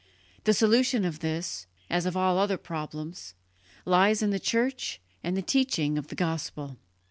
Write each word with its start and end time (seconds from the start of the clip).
The 0.45 0.53
solution 0.55 1.05
of 1.05 1.19
this, 1.19 1.67
as 1.87 2.07
of 2.07 2.17
all 2.17 2.39
other 2.39 2.57
problems, 2.57 3.35
lies 3.85 4.23
in 4.23 4.31
the 4.31 4.39
Church 4.39 4.99
and 5.23 5.37
the 5.37 5.43
teaching 5.43 5.95
of 5.95 6.07
the 6.07 6.15
Gospel." 6.15 6.77